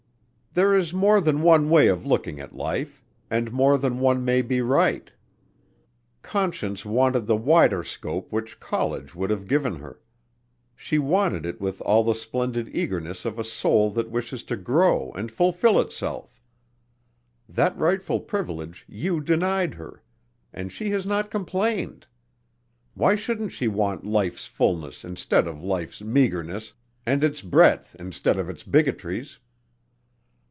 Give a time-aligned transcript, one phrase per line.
[0.53, 4.41] "There is more than one way of looking at life and more than one may
[4.41, 5.09] be right.
[6.23, 10.01] Conscience wanted the wider scope which college would have given her.
[10.75, 15.13] She wanted it with all the splendid eagerness of a soul that wishes to grow
[15.13, 16.41] and fulfill itself.
[17.47, 20.03] That rightful privilege you denied her
[20.51, 22.07] and she has not complained.
[22.93, 26.73] Why shouldn't she want life's fullness instead of life's meagerness
[27.05, 29.39] and its breadth instead of its bigotries?